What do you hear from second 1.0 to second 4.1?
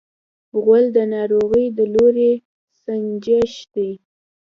ناروغۍ د لوری سنجش دی.